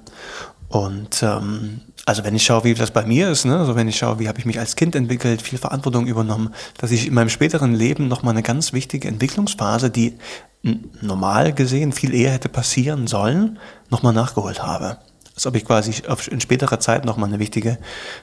[0.67, 3.97] Und ähm, also wenn ich schaue, wie das bei mir ist, ne, also wenn ich
[3.97, 7.30] schaue, wie habe ich mich als Kind entwickelt, viel Verantwortung übernommen, dass ich in meinem
[7.30, 10.17] späteren Leben nochmal eine ganz wichtige Entwicklungsphase, die
[11.01, 14.97] normal gesehen viel eher hätte passieren sollen, nochmal nachgeholt habe.
[15.36, 15.93] Als ob ich quasi
[16.30, 17.78] in späterer Zeit nochmal eine wichtige,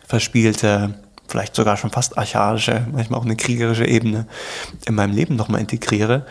[0.06, 0.94] verspielte
[1.32, 4.26] vielleicht sogar schon fast archaische, manchmal auch eine kriegerische Ebene
[4.84, 6.26] in meinem Leben nochmal integriere,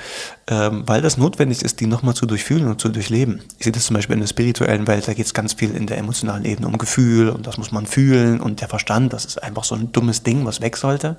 [0.47, 3.41] ähm, weil das notwendig ist, die nochmal zu durchfühlen und zu durchleben.
[3.57, 5.87] Ich sehe das zum Beispiel in der spirituellen Welt, da geht es ganz viel in
[5.87, 9.41] der emotionalen Ebene um Gefühl und das muss man fühlen und der Verstand, das ist
[9.41, 11.17] einfach so ein dummes Ding, was weg sollte.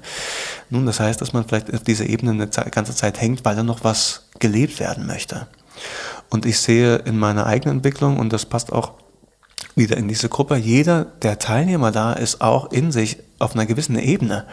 [0.71, 3.65] Nun, das heißt, dass man vielleicht auf dieser Ebene eine ganze Zeit hängt, weil da
[3.65, 5.49] noch was gelebt werden möchte.
[6.31, 9.02] Und ich sehe in meiner eigenen Entwicklung, und das passt auch
[9.75, 10.57] wieder in diese Gruppe.
[10.57, 14.47] Jeder der Teilnehmer da ist auch in sich auf einer gewissen Ebene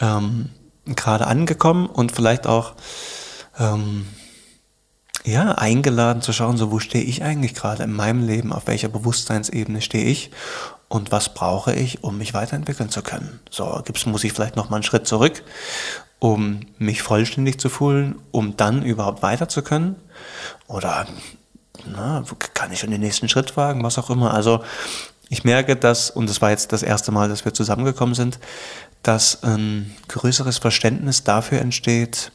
[0.00, 0.50] ähm,
[0.86, 2.74] gerade angekommen und vielleicht auch
[3.58, 4.06] ähm,
[5.24, 8.88] ja, eingeladen zu schauen, so wo stehe ich eigentlich gerade in meinem Leben, auf welcher
[8.88, 10.30] Bewusstseinsebene stehe ich
[10.88, 13.40] und was brauche ich, um mich weiterentwickeln zu können.
[13.50, 15.42] So, gibt's, muss ich vielleicht noch mal einen Schritt zurück,
[16.20, 19.96] um mich vollständig zu fühlen, um dann überhaupt weiter zu können?
[20.68, 21.06] Oder
[21.92, 24.34] na, kann ich schon den nächsten Schritt wagen, was auch immer.
[24.34, 24.62] Also
[25.28, 28.38] ich merke, dass, und das war jetzt das erste Mal, dass wir zusammengekommen sind,
[29.02, 32.32] dass ein größeres Verständnis dafür entsteht,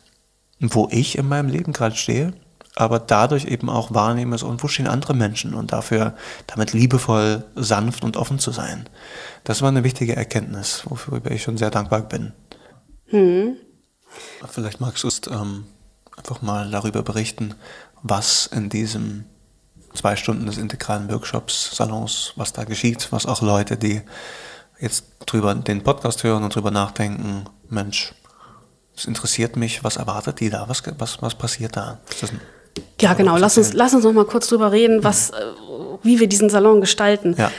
[0.59, 2.33] wo ich in meinem Leben gerade stehe,
[2.75, 6.15] aber dadurch eben auch wahrnehme, so, und wo stehen andere Menschen und dafür
[6.47, 8.87] damit liebevoll, sanft und offen zu sein.
[9.43, 12.33] Das war eine wichtige Erkenntnis, wofür ich schon sehr dankbar bin.
[13.07, 13.57] Hm.
[14.49, 15.65] Vielleicht magst du ähm,
[16.17, 17.55] einfach mal darüber berichten,
[18.03, 19.25] was in diesem
[19.93, 24.01] zwei Stunden des integralen Workshops, Salons, was da geschieht, was auch Leute, die
[24.79, 28.13] jetzt drüber den Podcast hören und drüber nachdenken, Mensch,
[28.95, 31.99] es interessiert mich, was erwartet die da, was, was, was passiert da?
[32.99, 35.99] ja, genau, lass uns, lass uns noch mal kurz drüber reden, was, mhm.
[36.03, 37.35] wie wir diesen Salon gestalten.
[37.37, 37.51] Ja.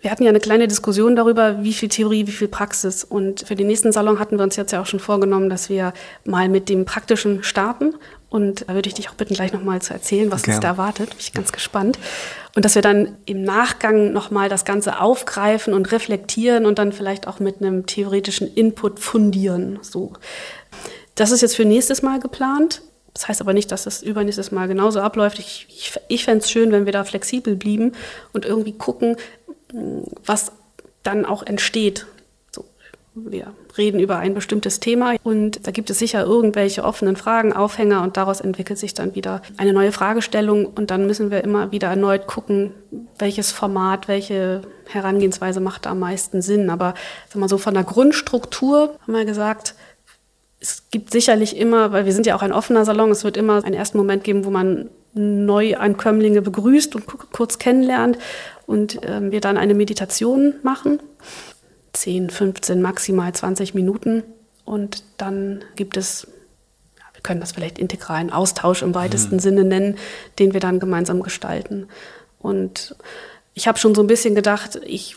[0.00, 3.04] Wir hatten ja eine kleine Diskussion darüber, wie viel Theorie, wie viel Praxis.
[3.04, 5.92] Und für den nächsten Salon hatten wir uns jetzt ja auch schon vorgenommen, dass wir
[6.24, 7.94] mal mit dem Praktischen starten
[8.32, 10.56] und da würde ich dich auch bitten, gleich nochmal zu erzählen, was Gerne.
[10.56, 11.10] uns da erwartet.
[11.10, 11.98] Bin ich ganz gespannt.
[12.54, 17.28] Und dass wir dann im Nachgang nochmal das Ganze aufgreifen und reflektieren und dann vielleicht
[17.28, 19.80] auch mit einem theoretischen Input fundieren.
[19.82, 20.14] So.
[21.14, 22.80] Das ist jetzt für nächstes Mal geplant.
[23.12, 25.38] Das heißt aber nicht, dass das übernächstes Mal genauso abläuft.
[25.38, 27.92] Ich, ich, ich fände es schön, wenn wir da flexibel blieben
[28.32, 29.16] und irgendwie gucken,
[30.24, 30.52] was
[31.02, 32.06] dann auch entsteht
[33.14, 38.02] wir reden über ein bestimmtes Thema und da gibt es sicher irgendwelche offenen Fragen, Aufhänger
[38.02, 41.88] und daraus entwickelt sich dann wieder eine neue Fragestellung und dann müssen wir immer wieder
[41.88, 42.72] erneut gucken,
[43.18, 46.70] welches Format, welche Herangehensweise macht da am meisten Sinn.
[46.70, 46.94] Aber
[47.28, 49.74] sag mal so von der Grundstruktur haben wir gesagt,
[50.58, 53.62] es gibt sicherlich immer, weil wir sind ja auch ein offener Salon, es wird immer
[53.62, 58.16] einen ersten Moment geben, wo man Neuankömmlinge begrüßt und kurz kennenlernt
[58.64, 60.98] und äh, wir dann eine Meditation machen
[61.92, 64.22] 10, 15, maximal 20 Minuten.
[64.64, 66.26] Und dann gibt es,
[66.98, 69.40] ja, wir können das vielleicht integralen Austausch im weitesten mhm.
[69.40, 69.98] Sinne nennen,
[70.38, 71.88] den wir dann gemeinsam gestalten.
[72.38, 72.96] Und
[73.54, 75.16] ich habe schon so ein bisschen gedacht, ich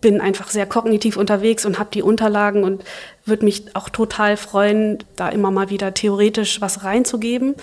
[0.00, 2.84] bin einfach sehr kognitiv unterwegs und habe die Unterlagen und
[3.24, 7.54] würde mich auch total freuen, da immer mal wieder theoretisch was reinzugeben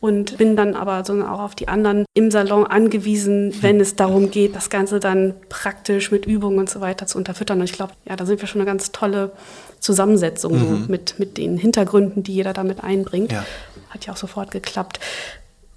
[0.00, 4.32] und bin dann aber so auch auf die anderen im Salon angewiesen, wenn es darum
[4.32, 7.60] geht, das Ganze dann praktisch mit Übungen und so weiter zu unterfüttern.
[7.60, 9.30] Und ich glaube, ja, da sind wir schon eine ganz tolle
[9.78, 10.58] Zusammensetzung mhm.
[10.58, 13.30] so mit, mit den Hintergründen, die jeder damit einbringt.
[13.30, 13.44] Ja.
[13.90, 14.98] Hat ja auch sofort geklappt.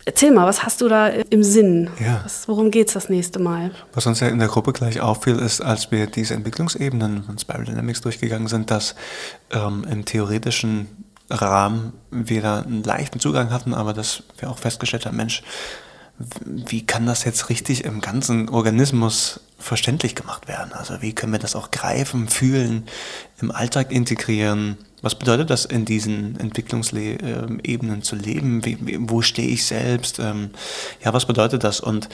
[0.07, 1.89] Erzähl mal, was hast du da im Sinn?
[1.99, 2.21] Ja.
[2.23, 3.71] Was, worum geht es das nächste Mal?
[3.93, 7.65] Was uns ja in der Gruppe gleich auffiel, ist, als wir diese Entwicklungsebenen von Spiral
[7.65, 8.95] Dynamics durchgegangen sind, dass
[9.51, 15.07] ähm, im theoretischen Rahmen wir da einen leichten Zugang hatten, aber dass wir auch festgestellt
[15.07, 15.41] haben, Mensch,
[16.17, 20.71] wie kann das jetzt richtig im ganzen Organismus verständlich gemacht werden?
[20.73, 22.85] Also wie können wir das auch greifen, fühlen,
[23.41, 24.77] im Alltag integrieren?
[25.01, 28.63] Was bedeutet das in diesen Entwicklungsebenen zu leben?
[28.63, 30.19] Wie, wo stehe ich selbst?
[30.19, 30.51] Ähm,
[31.03, 31.79] ja, was bedeutet das?
[31.79, 32.09] Und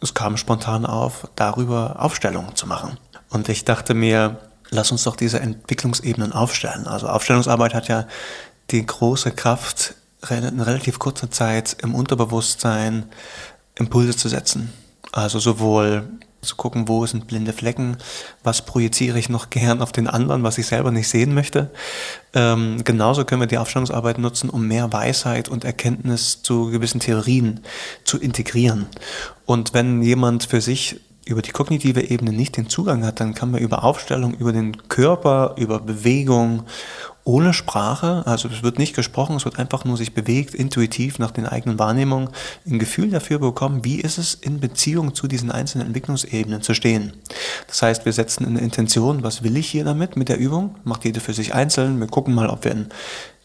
[0.00, 2.98] es kam spontan auf, darüber Aufstellungen zu machen.
[3.28, 4.38] Und ich dachte mir,
[4.70, 6.86] lass uns doch diese Entwicklungsebenen aufstellen.
[6.86, 8.06] Also Aufstellungsarbeit hat ja
[8.70, 9.94] die große Kraft,
[10.30, 13.04] in relativ kurzer Zeit im Unterbewusstsein
[13.76, 14.72] Impulse zu setzen.
[15.12, 16.08] Also sowohl
[16.44, 17.96] zu gucken, wo sind blinde Flecken,
[18.42, 21.70] was projiziere ich noch gern auf den anderen, was ich selber nicht sehen möchte.
[22.34, 27.60] Ähm, genauso können wir die Aufstellungsarbeit nutzen, um mehr Weisheit und Erkenntnis zu gewissen Theorien
[28.04, 28.86] zu integrieren.
[29.46, 33.50] Und wenn jemand für sich über die kognitive Ebene nicht den Zugang hat, dann kann
[33.50, 36.64] man über Aufstellung, über den Körper, über Bewegung
[37.24, 41.30] ohne Sprache, also es wird nicht gesprochen, es wird einfach nur sich bewegt, intuitiv nach
[41.30, 42.28] den eigenen Wahrnehmungen,
[42.66, 47.14] ein Gefühl dafür bekommen, wie ist es in Beziehung zu diesen einzelnen Entwicklungsebenen zu stehen.
[47.66, 51.04] Das heißt, wir setzen eine Intention, was will ich hier damit mit der Übung, macht
[51.06, 52.88] jede für sich einzeln, wir gucken mal, ob wir in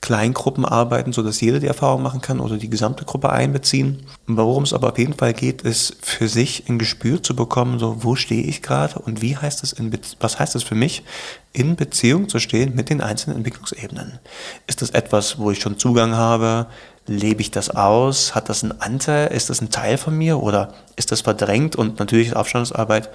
[0.01, 4.03] Kleingruppen arbeiten, sodass jeder die Erfahrung machen kann oder die gesamte Gruppe einbeziehen.
[4.27, 8.03] Worum es aber auf jeden Fall geht, ist für sich ein Gespür zu bekommen, so
[8.03, 11.03] wo stehe ich gerade und wie heißt es in was heißt es für mich,
[11.51, 14.19] in Beziehung zu stehen mit den einzelnen Entwicklungsebenen.
[14.67, 16.67] Ist das etwas, wo ich schon Zugang habe?
[17.07, 18.35] Lebe ich das aus?
[18.35, 19.33] Hat das einen Anteil?
[19.33, 21.75] Ist das ein Teil von mir oder ist das verdrängt?
[21.75, 23.09] Und natürlich Aufstellungsarbeit.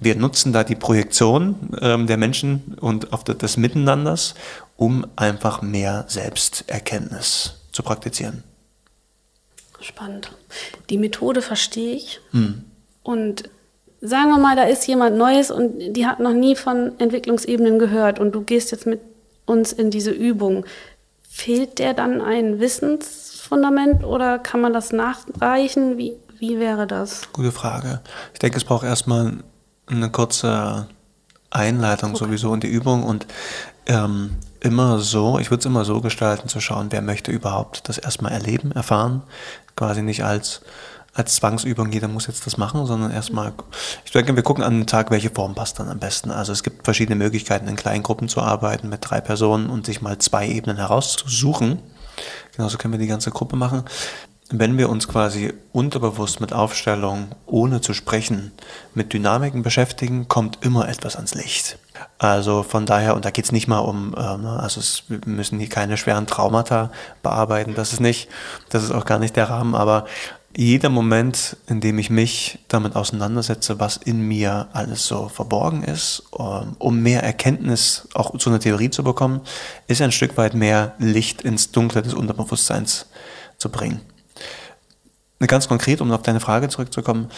[0.00, 4.34] Wir nutzen da die Projektion ähm, der Menschen und auf das, des Miteinanders,
[4.76, 8.42] um einfach mehr Selbsterkenntnis zu praktizieren.
[9.80, 10.32] Spannend.
[10.88, 12.20] Die Methode verstehe ich.
[12.30, 12.64] Hm.
[13.02, 13.50] Und
[14.06, 18.18] sagen wir mal, da ist jemand Neues und die hat noch nie von Entwicklungsebenen gehört
[18.18, 19.00] und du gehst jetzt mit
[19.44, 20.64] uns in diese Übung.
[21.28, 25.98] Fehlt der dann ein Wissensfundament oder kann man das nachreichen?
[25.98, 27.32] Wie, wie wäre das?
[27.32, 28.00] Gute Frage.
[28.32, 29.34] Ich denke, es braucht erstmal
[29.86, 30.88] eine kurze
[31.50, 32.24] Einleitung okay.
[32.24, 33.26] sowieso in die Übung und
[33.86, 37.98] ähm, immer so, ich würde es immer so gestalten, zu schauen, wer möchte überhaupt das
[37.98, 39.22] erstmal erleben, erfahren,
[39.76, 40.62] quasi nicht als,
[41.16, 43.52] als Zwangsübung, jeder muss jetzt das machen, sondern erstmal,
[44.04, 46.30] ich denke, wir gucken an den Tag, welche Form passt dann am besten.
[46.30, 50.02] Also es gibt verschiedene Möglichkeiten, in kleinen Gruppen zu arbeiten mit drei Personen und sich
[50.02, 51.80] mal zwei Ebenen herauszusuchen.
[52.54, 53.84] Genauso können wir die ganze Gruppe machen
[54.50, 58.52] wenn wir uns quasi unterbewusst mit Aufstellung, ohne zu sprechen,
[58.94, 61.78] mit Dynamiken beschäftigen, kommt immer etwas ans Licht.
[62.18, 65.58] Also von daher, und da geht es nicht mal um, äh, also es, wir müssen
[65.58, 66.90] hier keine schweren Traumata
[67.22, 68.28] bearbeiten, das ist nicht,
[68.68, 70.06] das ist auch gar nicht der Rahmen, aber
[70.56, 76.22] jeder Moment, in dem ich mich damit auseinandersetze, was in mir alles so verborgen ist,
[76.38, 79.42] ähm, um mehr Erkenntnis auch zu einer Theorie zu bekommen,
[79.86, 83.06] ist ein Stück weit mehr Licht ins Dunkle des Unterbewusstseins
[83.58, 84.00] zu bringen.
[85.46, 87.28] Ganz konkret, um auf deine Frage zurückzukommen,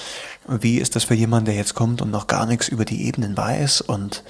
[0.47, 3.37] wie ist das für jemanden, der jetzt kommt und noch gar nichts über die Ebenen
[3.37, 4.23] weiß und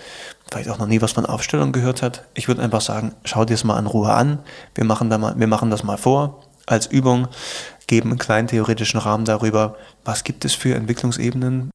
[0.51, 2.25] vielleicht auch noch nie was von Aufstellung gehört hat?
[2.33, 4.39] Ich würde einfach sagen, schau dir es mal in Ruhe an.
[4.75, 7.29] Wir machen, da mal, wir machen das mal vor als Übung,
[7.89, 11.71] geben einen kleinen theoretischen Rahmen darüber, was gibt es für Entwicklungsebenen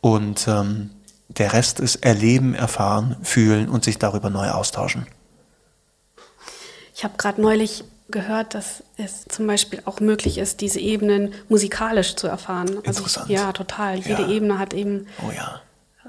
[0.00, 0.90] und ähm,
[1.28, 5.06] der Rest ist erleben, erfahren, fühlen und sich darüber neu austauschen.
[6.94, 12.14] Ich habe gerade neulich gehört, dass es zum Beispiel auch möglich ist, diese Ebenen musikalisch
[12.16, 12.68] zu erfahren.
[12.86, 13.30] Also Interessant.
[13.30, 13.96] ja, total.
[13.96, 14.28] Jede ja.
[14.28, 15.60] Ebene hat eben oh, ja.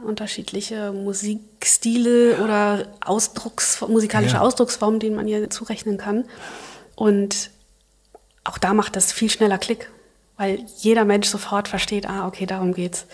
[0.05, 2.43] unterschiedliche Musikstile ja.
[2.43, 6.25] oder Ausdrucks, musikalische Ausdrucksformen, denen man hier zurechnen kann.
[6.95, 7.49] Und
[8.47, 9.89] auch da macht das viel schneller Klick,
[10.37, 13.05] weil jeder Mensch sofort versteht, ah, okay, darum geht's.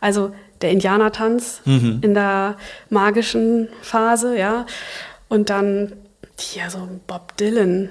[0.00, 2.00] Also der Indianertanz mhm.
[2.02, 2.56] in der
[2.88, 4.66] magischen Phase, ja.
[5.28, 5.92] Und dann
[6.54, 7.90] ja, so Bob Dylan,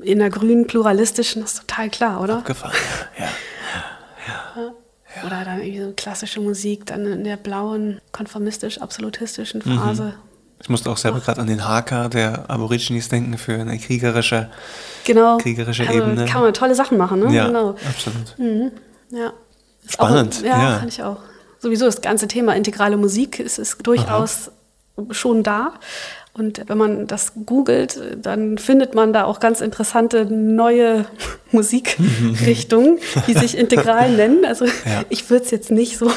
[0.00, 2.38] in der grünen pluralistischen ist total klar, oder?
[2.38, 2.76] Abgefahren,
[3.18, 3.28] ja.
[4.28, 4.62] ja.
[4.62, 5.26] ja.
[5.26, 9.78] Oder dann irgendwie so klassische Musik, dann in der blauen, konformistisch-absolutistischen mhm.
[9.78, 10.02] Phase.
[10.04, 10.31] Mhm.
[10.62, 14.48] Ich musste auch selber gerade an den Haka der Aborigines denken für eine kriegerische,
[15.04, 15.38] genau.
[15.38, 16.24] kriegerische also Ebene.
[16.26, 17.34] Kann man tolle Sachen machen, ne?
[17.34, 17.74] Ja, genau.
[17.88, 18.38] absolut.
[18.38, 18.70] Mhm.
[19.10, 19.32] Ja.
[19.88, 20.36] Spannend.
[20.38, 21.18] Auch, ja, ja, kann ich auch.
[21.58, 24.50] Sowieso das ganze Thema integrale Musik ist, ist durchaus
[24.96, 25.12] Aha.
[25.12, 25.74] schon da.
[26.34, 31.04] Und wenn man das googelt, dann findet man da auch ganz interessante neue
[31.52, 34.44] Musikrichtungen, die sich integral nennen.
[34.46, 35.04] Also ja.
[35.10, 36.10] ich würde es jetzt nicht so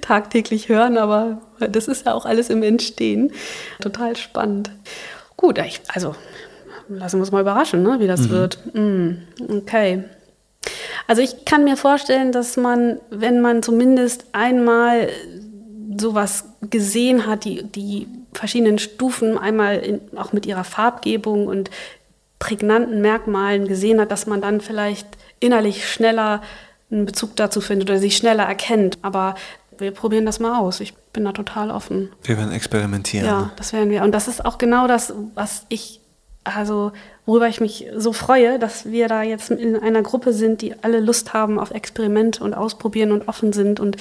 [0.00, 3.32] tagtäglich hören, aber das ist ja auch alles im Entstehen.
[3.80, 4.70] Total spannend.
[5.36, 6.16] Gut, also
[6.88, 8.30] lassen wir uns mal überraschen, ne, wie das mhm.
[8.30, 8.58] wird.
[8.74, 9.10] Mm,
[9.48, 10.04] okay.
[11.06, 15.08] Also ich kann mir vorstellen, dass man, wenn man zumindest einmal
[15.96, 21.70] sowas gesehen hat, die, die verschiedenen Stufen, einmal in, auch mit ihrer Farbgebung und
[22.38, 25.06] prägnanten Merkmalen gesehen hat, dass man dann vielleicht
[25.40, 26.42] innerlich schneller
[26.90, 28.98] einen Bezug dazu findet oder sich schneller erkennt.
[29.02, 29.34] Aber
[29.78, 30.80] wir probieren das mal aus.
[30.80, 32.10] Ich bin da total offen.
[32.22, 33.26] Wir werden experimentieren.
[33.26, 34.02] Ja, das werden wir.
[34.02, 36.00] Und das ist auch genau das, was ich,
[36.44, 36.92] also
[37.24, 41.00] worüber ich mich so freue, dass wir da jetzt in einer Gruppe sind, die alle
[41.00, 43.96] Lust haben auf Experimente und ausprobieren und offen sind und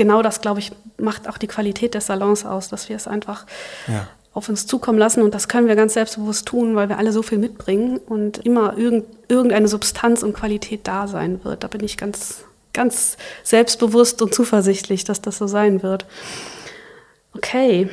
[0.00, 3.44] genau das, glaube ich, macht auch die Qualität des Salons aus, dass wir es einfach
[3.86, 4.08] ja.
[4.32, 5.20] auf uns zukommen lassen.
[5.20, 8.78] Und das können wir ganz selbstbewusst tun, weil wir alle so viel mitbringen und immer
[8.78, 11.64] irgend, irgendeine Substanz und Qualität da sein wird.
[11.64, 16.06] Da bin ich ganz ganz selbstbewusst und zuversichtlich, dass das so sein wird.
[17.36, 17.90] Okay.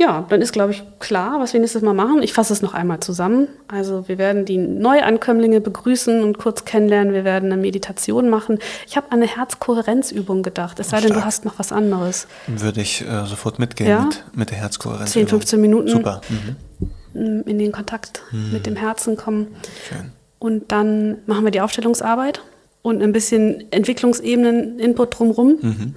[0.00, 2.22] Ja, dann ist, glaube ich, klar, was wir nächstes Mal machen.
[2.22, 3.48] Ich fasse es noch einmal zusammen.
[3.66, 7.12] Also wir werden die Neuankömmlinge begrüßen und kurz kennenlernen.
[7.12, 8.60] Wir werden eine Meditation machen.
[8.86, 10.78] Ich habe an eine Herzkohärenzübung gedacht.
[10.78, 12.28] Es sei denn, du hast noch was anderes.
[12.46, 14.04] Würde ich äh, sofort mitgehen Ja?
[14.04, 15.10] mit, mit der Herzkohärenz.
[15.10, 15.88] 10, 15 Minuten.
[15.88, 16.20] Super.
[17.14, 17.42] Mhm.
[17.46, 19.48] in den Kontakt mit dem Herzen kommen.
[19.88, 20.12] Schön.
[20.38, 22.42] Und dann machen wir die Aufstellungsarbeit
[22.82, 25.94] und ein bisschen Entwicklungsebenen, Input drumrum.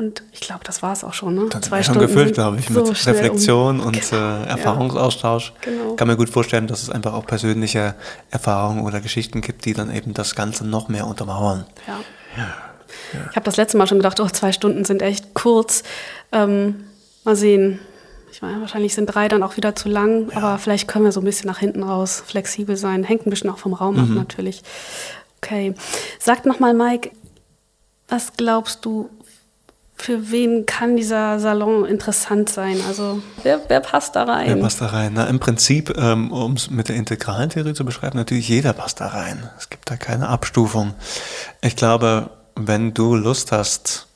[0.00, 1.34] Und ich glaube, das war es auch schon.
[1.34, 1.42] Ne?
[1.52, 3.20] Sind wir schon gefüllt, glaube ich, so mit schnell um.
[3.20, 5.52] Reflexion und Genau, äh, Erfahrungsaustausch.
[5.60, 5.94] Genau.
[5.96, 7.94] Kann mir gut vorstellen, dass es einfach auch persönliche
[8.30, 11.66] Erfahrungen oder Geschichten gibt, die dann eben das Ganze noch mehr untermauern.
[11.86, 12.00] Ja.
[13.28, 15.82] Ich habe das letzte Mal schon gedacht, oh, zwei Stunden sind echt kurz.
[16.32, 16.84] Ähm,
[17.24, 17.78] mal sehen.
[18.32, 21.20] Ich meine, wahrscheinlich sind drei dann auch wieder zu lang, aber vielleicht können wir so
[21.20, 23.04] ein bisschen nach hinten raus flexibel sein.
[23.04, 24.62] Hängt ein bisschen auch vom Raum ab natürlich.
[25.42, 25.74] Okay.
[26.18, 27.10] Sag nochmal, Mike,
[28.08, 29.08] was glaubst du,
[30.00, 32.78] für wen kann dieser Salon interessant sein?
[32.88, 34.48] Also wer, wer passt da rein?
[34.48, 35.12] Wer passt da rein?
[35.14, 39.00] Na, Im Prinzip, ähm, um es mit der integralen Theorie zu beschreiben, natürlich jeder passt
[39.00, 39.50] da rein.
[39.58, 40.94] Es gibt da keine Abstufung.
[41.60, 44.06] Ich glaube, wenn du Lust hast,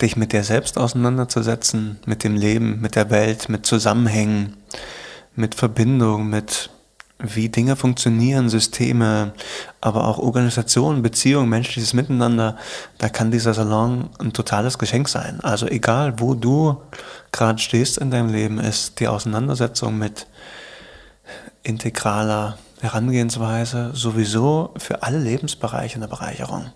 [0.00, 4.56] dich mit dir selbst auseinanderzusetzen, mit dem Leben, mit der Welt, mit Zusammenhängen,
[5.34, 6.70] mit Verbindung, mit
[7.18, 9.32] wie Dinge funktionieren, Systeme,
[9.80, 12.56] aber auch Organisationen, Beziehungen, menschliches Miteinander,
[12.98, 15.40] da kann dieser Salon ein totales Geschenk sein.
[15.42, 16.80] Also egal, wo du
[17.32, 20.26] gerade stehst in deinem Leben, ist die Auseinandersetzung mit
[21.62, 26.66] integraler Herangehensweise sowieso für alle Lebensbereiche eine Bereicherung.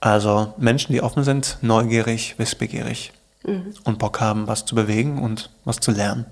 [0.00, 3.12] Also Menschen, die offen sind, neugierig, wissbegierig
[3.84, 6.26] und Bock haben, was zu bewegen und was zu lernen.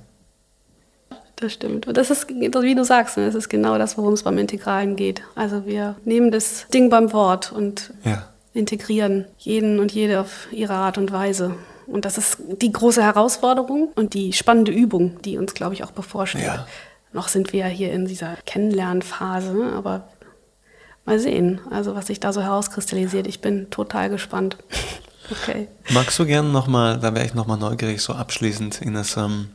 [1.40, 1.87] Das stimmt.
[1.87, 4.96] Und das ist, wie du sagst, ne, das ist genau das, worum es beim Integralen
[4.96, 5.22] geht.
[5.37, 8.24] Also wir nehmen das Ding beim Wort und Ja.
[8.55, 11.55] integrieren jeden und jede auf ihre Art und Weise.
[11.87, 15.92] Und das ist die große Herausforderung und die spannende Übung, die uns, glaube ich, auch
[15.92, 16.42] bevorsteht.
[16.42, 16.66] Ja.
[17.12, 20.09] Noch sind wir ja hier in dieser Kennenlernphase, ne, aber
[21.07, 23.27] mal sehen, also was sich da so herauskristallisiert.
[23.29, 24.57] Ich bin total gespannt.
[25.31, 25.68] Okay.
[25.90, 29.51] Magst du gerne nochmal, da wäre ich nochmal neugierig, so abschließend, Ines, ähm,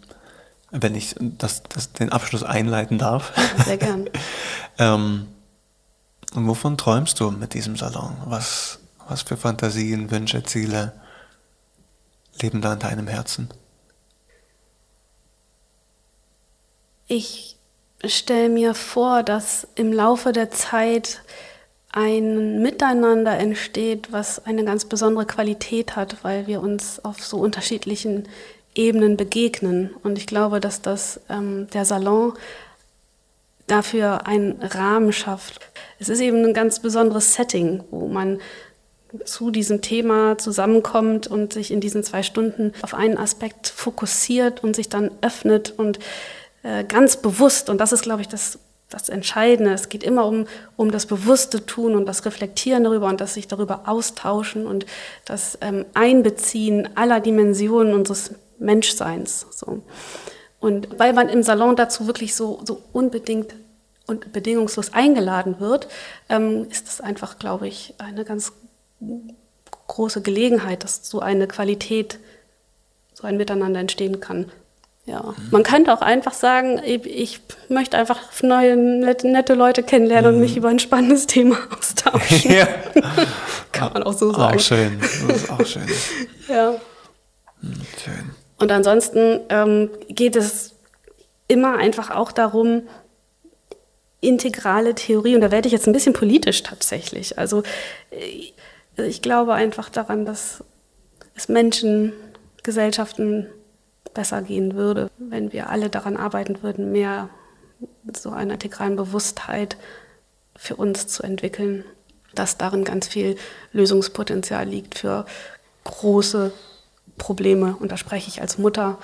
[0.74, 3.32] wenn ich das, das, den Abschluss einleiten darf.
[3.64, 4.10] Sehr gern.
[4.80, 5.28] ähm,
[6.34, 8.18] und wovon träumst du mit diesem Salon?
[8.26, 10.94] Was, was für Fantasien, Wünsche, Ziele
[12.42, 13.50] leben da in deinem Herzen?
[17.08, 17.56] Ich
[18.04, 21.22] stelle mir vor, dass im Laufe der Zeit
[21.92, 28.28] ein Miteinander entsteht, was eine ganz besondere Qualität hat, weil wir uns auf so unterschiedlichen
[28.76, 29.92] Ebenen begegnen.
[30.04, 32.34] Und ich glaube, dass das ähm, der Salon
[33.68, 35.60] dafür einen Rahmen schafft.
[36.00, 38.40] Es ist eben ein ganz besonderes Setting, wo man
[39.26, 44.76] zu diesem Thema zusammenkommt und sich in diesen zwei Stunden auf einen Aspekt fokussiert und
[44.76, 46.00] sich dann öffnet und
[46.64, 48.58] äh, ganz bewusst, und das ist, glaube ich, das,
[48.90, 53.22] das Entscheidende, es geht immer um, um das bewusste Tun und das Reflektieren darüber und
[53.22, 54.86] das sich darüber austauschen und
[55.26, 59.46] das ähm, Einbeziehen aller Dimensionen unseres Menschseins.
[59.52, 59.84] So.
[60.60, 63.54] Und weil man im Salon dazu wirklich so, so unbedingt
[64.06, 65.88] und bedingungslos eingeladen wird,
[66.30, 68.54] ähm, ist das einfach, glaube ich, eine ganz
[69.88, 72.20] große Gelegenheit, dass so eine Qualität,
[73.14, 74.52] so ein Miteinander entstehen kann.
[75.06, 80.56] Ja, man könnte auch einfach sagen, ich, möchte einfach neue, nette, Leute kennenlernen und mich
[80.56, 82.54] über ein spannendes Thema austauschen.
[82.54, 82.68] ja.
[83.74, 84.58] Kann man auch so sagen.
[84.58, 85.00] Auch schön.
[85.28, 85.88] Das ist auch schön.
[86.48, 86.76] Ja.
[88.02, 88.43] Schön.
[88.64, 90.74] Und ansonsten ähm, geht es
[91.50, 92.84] immer einfach auch darum,
[94.22, 97.38] integrale Theorie, und da werde ich jetzt ein bisschen politisch tatsächlich.
[97.38, 97.64] Also
[98.12, 98.54] äh,
[99.04, 100.64] ich glaube einfach daran, dass
[101.36, 102.14] es Menschen,
[102.64, 103.48] Gesellschaften
[104.14, 107.28] besser gehen würde, wenn wir alle daran arbeiten würden, mehr
[108.16, 109.76] so einer integralen Bewusstheit
[110.56, 111.84] für uns zu entwickeln,
[112.34, 113.36] dass darin ganz viel
[113.74, 115.26] Lösungspotenzial liegt für
[115.84, 116.54] große
[117.18, 117.76] Probleme.
[117.80, 118.98] Und da spreche ich als Mutter,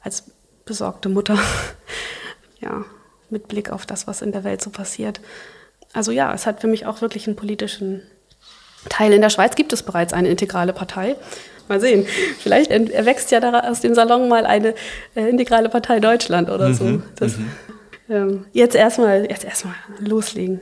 [0.00, 0.24] als
[0.64, 1.38] besorgte Mutter,
[2.60, 2.84] ja,
[3.30, 5.20] mit Blick auf das, was in der Welt so passiert.
[5.92, 8.02] Also ja, es hat für mich auch wirklich einen politischen
[8.88, 9.12] Teil.
[9.12, 11.16] In der Schweiz gibt es bereits eine integrale Partei.
[11.68, 12.06] Mal sehen,
[12.38, 14.74] vielleicht erwächst ja aus dem Salon mal eine
[15.16, 16.84] äh, integrale Partei Deutschland oder so.
[16.84, 17.34] Mhm, Das,
[18.08, 20.60] ähm, jetzt erstmal jetzt erstmal loslegen.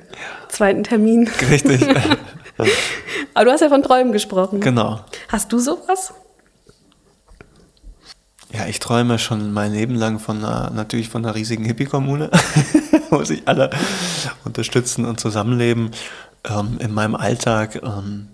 [0.49, 1.29] Zweiten Termin.
[1.51, 1.87] Richtig.
[3.35, 4.61] Aber du hast ja von Träumen gesprochen.
[4.61, 5.01] genau.
[5.29, 6.15] Hast du sowas?
[8.53, 12.31] Ja, ich träume schon mein Leben lang von einer, natürlich von einer riesigen Hippie-Kommune.
[13.15, 13.71] wo sich alle
[14.45, 15.91] unterstützen und zusammenleben.
[16.45, 18.29] Ähm, in meinem Alltag ähm,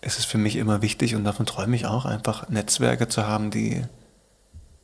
[0.00, 3.50] ist es für mich immer wichtig und davon träume ich auch, einfach Netzwerke zu haben,
[3.50, 3.82] die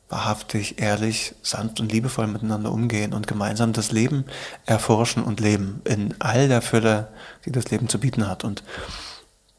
[0.09, 4.25] wahrhaftig, ehrlich, sanft und liebevoll miteinander umgehen und gemeinsam das Leben
[4.65, 7.07] erforschen und leben in all der Fülle,
[7.45, 8.43] die das Leben zu bieten hat.
[8.43, 8.63] Und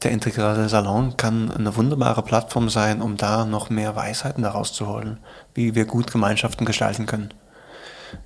[0.03, 4.87] der integrale Salon kann eine wunderbare Plattform sein, um da noch mehr Weisheiten daraus zu
[4.87, 5.17] holen,
[5.53, 7.33] wie wir gut Gemeinschaften gestalten können.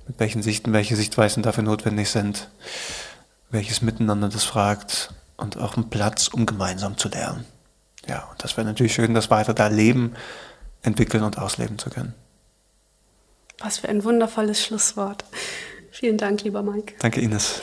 [0.06, 2.50] Mit welchen Sichten, welche Sichtweisen dafür notwendig sind,
[3.50, 7.44] welches Miteinander das fragt und auch einen Platz, um gemeinsam zu lernen.
[8.06, 10.14] Ja, und das wäre natürlich schön, das weiter da leben,
[10.82, 12.14] entwickeln und ausleben zu können.
[13.58, 15.24] Was für ein wundervolles Schlusswort.
[15.90, 16.94] Vielen Dank, lieber Mike.
[17.00, 17.60] Danke, Ines.